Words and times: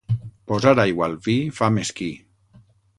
Posar 0.51 0.73
aigua 0.85 1.05
al 1.09 1.15
vi 1.29 1.37
fa 1.61 1.71
mesquí. 1.79 2.13